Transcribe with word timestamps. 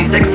I've 0.00 0.06
had 0.06 0.26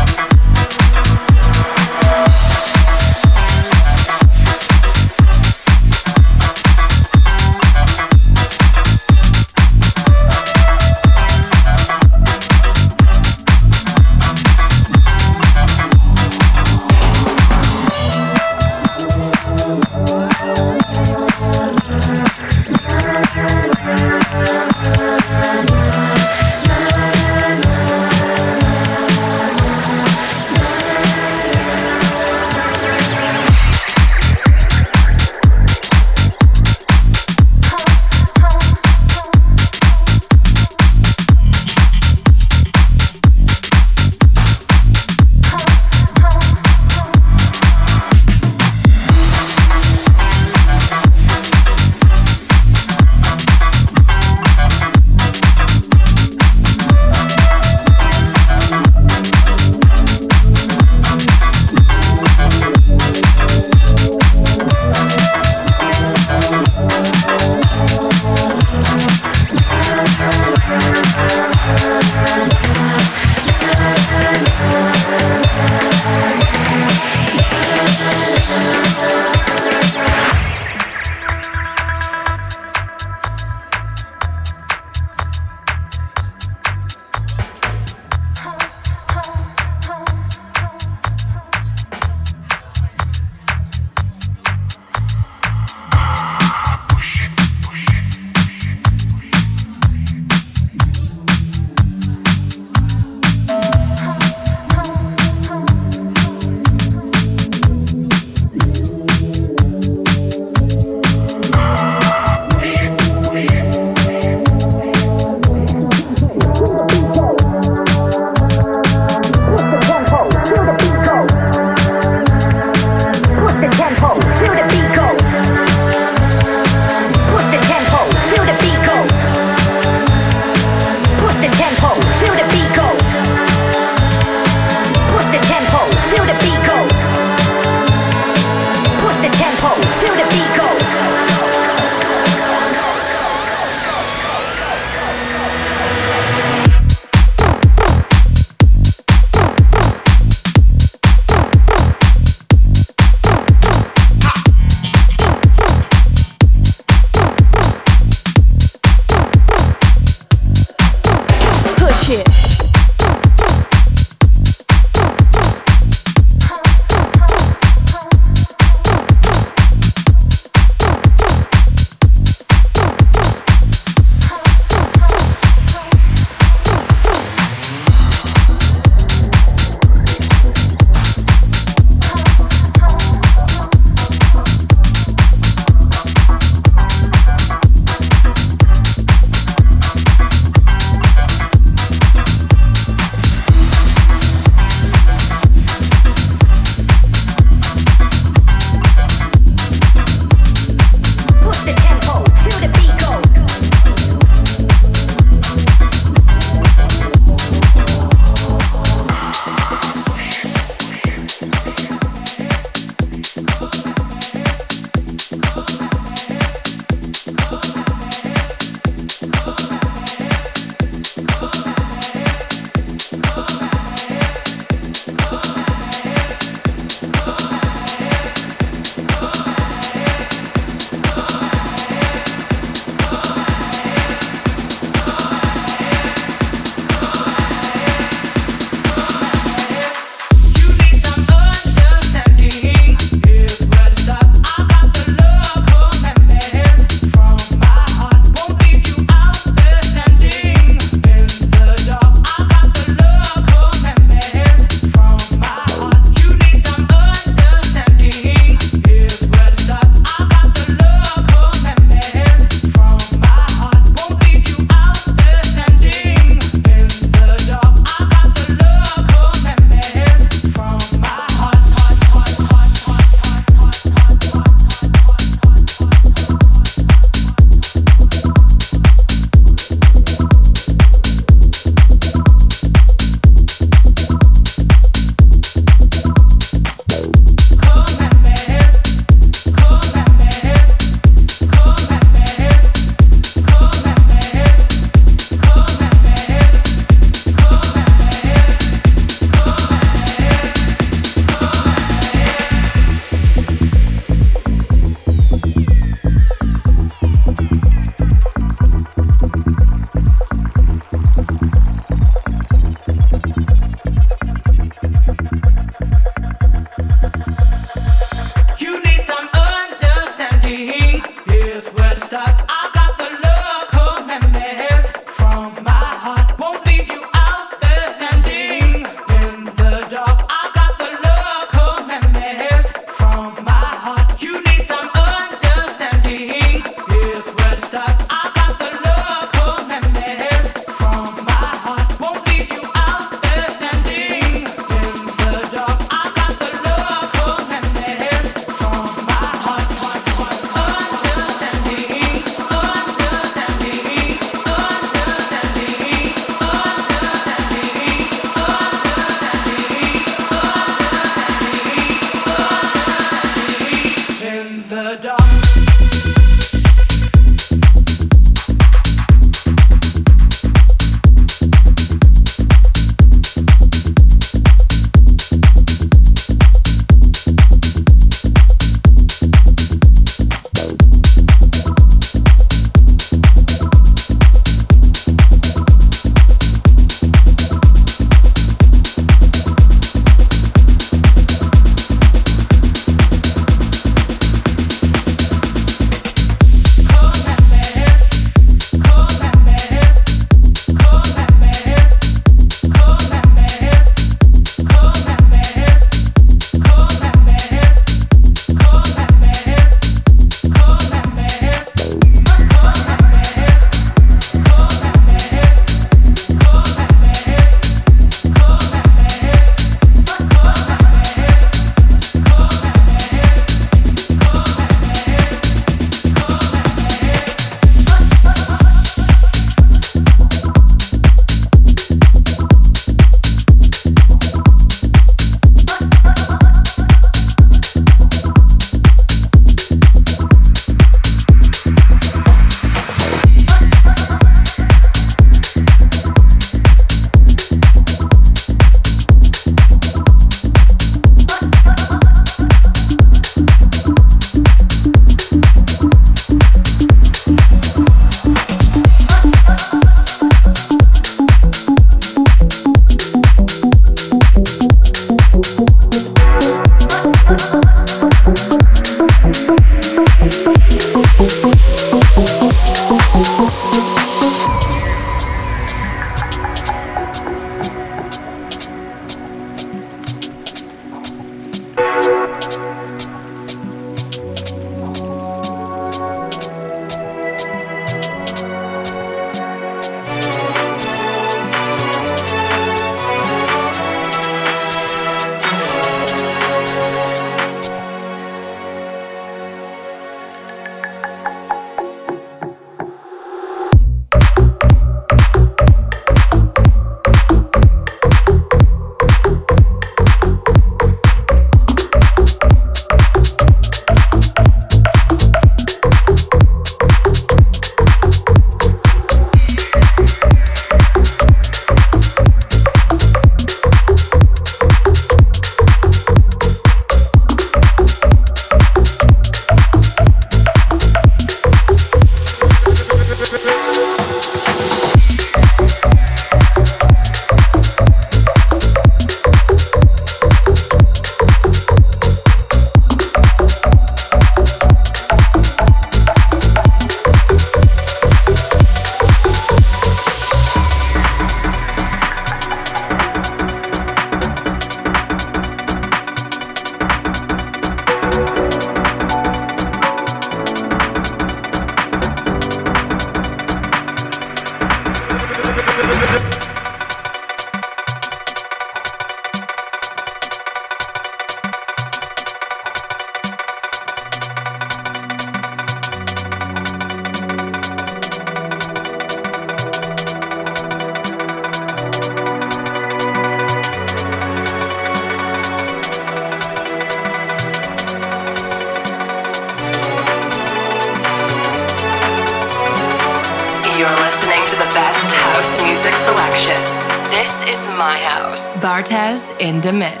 in 599.65 599.79
the 599.79 600.00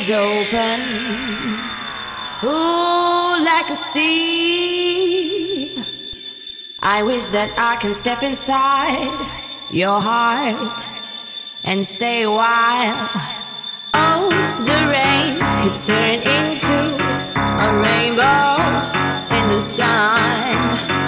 spreads 0.00 0.10
open, 0.10 0.80
ooh, 2.44 3.44
like 3.44 3.70
a 3.70 3.76
sea. 3.76 4.96
I 6.82 7.02
wish 7.02 7.28
that 7.28 7.52
I 7.58 7.76
can 7.80 7.92
step 7.92 8.22
inside 8.22 9.10
your 9.70 10.00
heart 10.00 10.80
and 11.64 11.84
stay 11.84 12.22
a 12.22 12.30
while. 12.30 13.10
Oh, 13.94 14.30
the 14.64 14.86
rain 14.88 15.38
could 15.60 15.74
turn 15.74 16.20
into 16.38 16.96
a 17.36 17.74
rainbow 17.78 18.56
in 19.36 19.48
the 19.48 19.60
sun. 19.60 20.99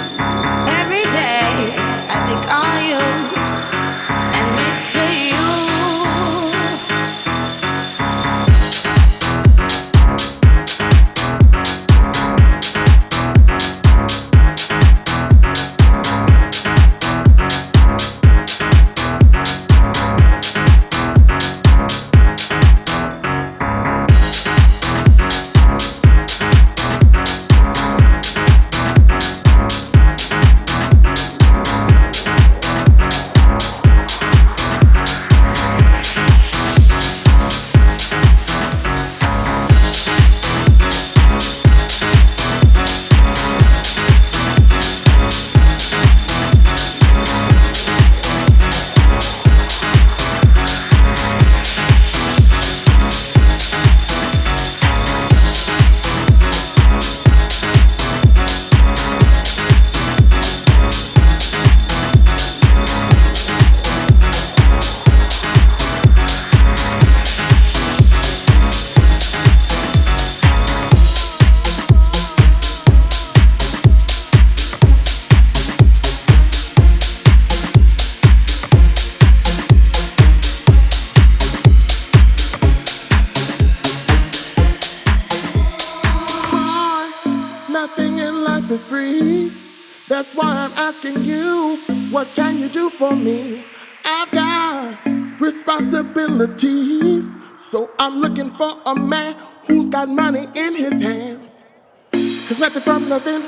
I'm 90.41 90.71
asking 90.77 91.23
you, 91.25 91.77
what 92.09 92.33
can 92.33 92.57
you 92.57 92.67
do 92.69 92.89
for 92.89 93.15
me? 93.15 93.63
I've 94.03 94.31
got 94.31 94.97
responsibilities. 95.39 97.35
So 97.55 97.91
I'm 97.99 98.15
looking 98.15 98.49
for 98.49 98.71
a 98.87 98.95
man 98.95 99.35
who's 99.67 99.89
got 99.89 100.09
money 100.09 100.47
in 100.55 100.75
his 100.75 101.03
hands. 101.03 101.65
Cause 102.11 102.59
nothing 102.59 102.81
from 102.81 103.07
nothing 103.07 103.43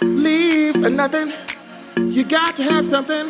leaves 0.00 0.84
a 0.84 0.90
nothing. 0.90 1.32
You 1.96 2.24
got 2.24 2.56
to 2.56 2.64
have 2.64 2.84
something. 2.84 3.28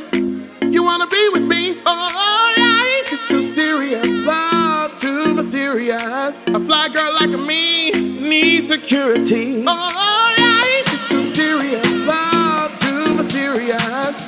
You 0.72 0.84
wanna 0.84 1.06
be 1.06 1.28
with 1.34 1.42
me? 1.42 1.76
Oh, 1.84 2.54
life 2.56 3.12
is 3.12 3.26
too 3.26 3.42
serious. 3.42 4.08
Love's 4.24 4.98
too 5.02 5.34
mysterious. 5.34 6.44
A 6.46 6.60
fly 6.60 6.88
girl 6.88 7.12
like 7.20 7.38
me 7.38 7.90
needs 7.90 8.68
security. 8.68 9.64
Oh, 9.66 10.45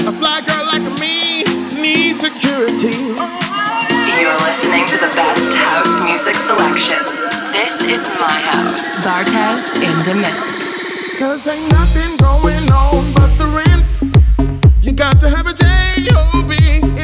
A 0.08 0.12
fly 0.12 0.40
girl 0.40 0.64
like 0.72 0.88
me 0.98 1.44
needs 1.76 2.24
security. 2.24 2.96
You're 4.16 4.40
listening 4.40 4.86
to 4.88 4.96
the 4.96 5.12
best 5.12 5.54
house 5.54 6.00
music 6.00 6.34
selection. 6.34 6.96
This 7.52 7.84
is 7.84 8.08
my 8.18 8.32
house. 8.48 8.96
Bartez 9.04 9.76
in 9.76 9.92
the 10.08 10.14
mix. 10.18 11.18
Cause 11.18 11.46
ain't 11.46 11.70
nothing 11.72 12.16
going 12.24 12.72
on 12.72 13.12
but 13.12 13.28
the 13.36 13.48
rent. 13.52 14.80
You 14.80 14.92
got 14.92 15.20
to 15.20 15.28
have 15.28 15.46
a 15.46 15.52
J-O-B 15.52 16.97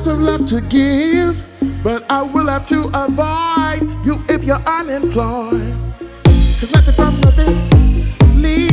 lots 0.00 0.12
of 0.12 0.20
love 0.20 0.46
to 0.46 0.62
give, 0.70 1.44
but 1.82 2.10
I 2.10 2.22
will 2.22 2.48
have 2.48 2.64
to 2.66 2.80
avoid 2.94 3.82
you 4.06 4.16
if 4.30 4.44
you're 4.44 4.56
unemployed. 4.66 5.76
Cause 6.24 6.72
nothing 6.72 6.94
from 6.94 7.20
nothing 7.20 8.40
leaves 8.40 8.69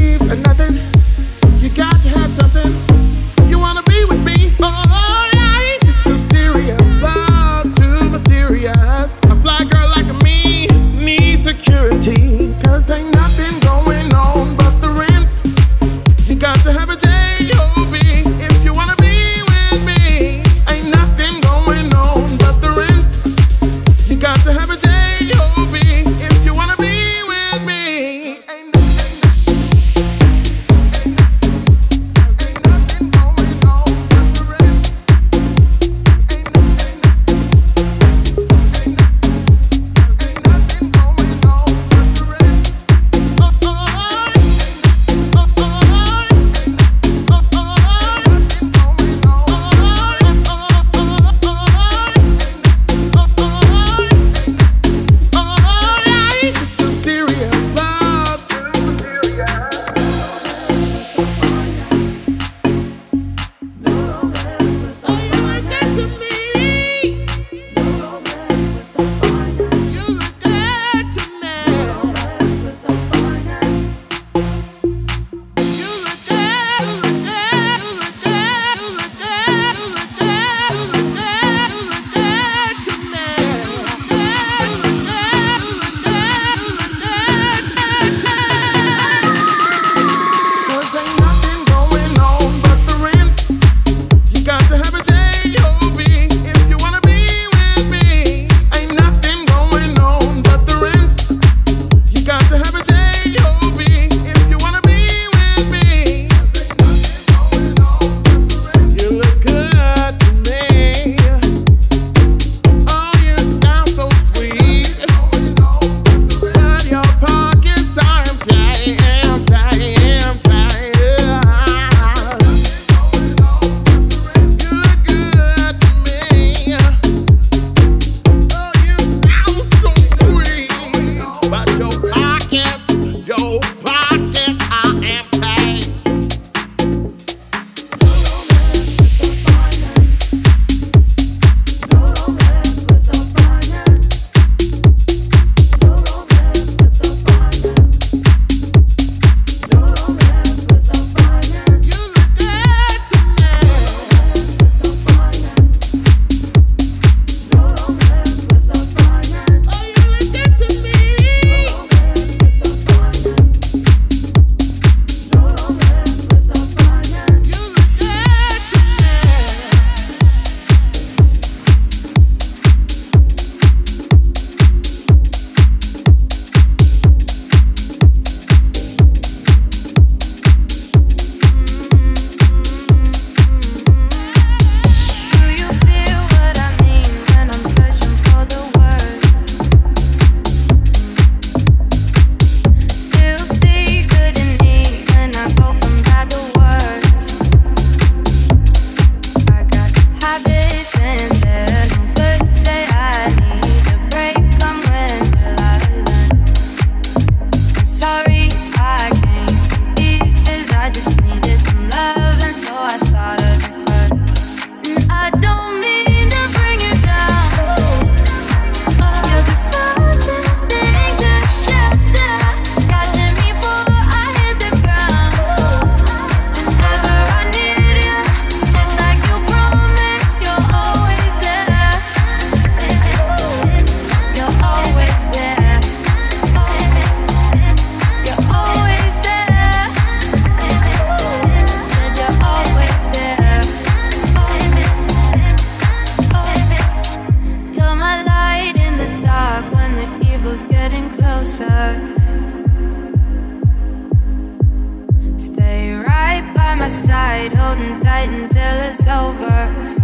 tight 258.17 258.29
until 258.29 258.81
it's 258.89 259.07
over. 259.07 259.96